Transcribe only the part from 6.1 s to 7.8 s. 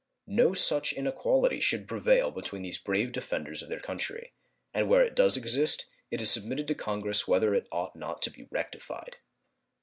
is submitted to Congress whether it